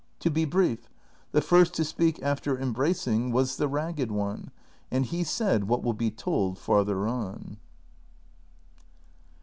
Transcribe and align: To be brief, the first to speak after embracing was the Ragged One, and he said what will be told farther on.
To 0.21 0.31
be 0.31 0.45
brief, 0.45 0.89
the 1.31 1.41
first 1.43 1.75
to 1.75 1.83
speak 1.85 2.19
after 2.23 2.57
embracing 2.59 3.31
was 3.31 3.57
the 3.57 3.67
Ragged 3.67 4.11
One, 4.11 4.49
and 4.89 5.05
he 5.05 5.23
said 5.23 5.67
what 5.67 5.83
will 5.83 5.93
be 5.93 6.09
told 6.09 6.57
farther 6.57 7.05
on. 7.07 7.57